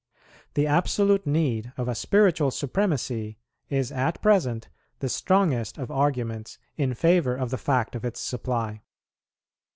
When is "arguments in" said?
5.91-6.95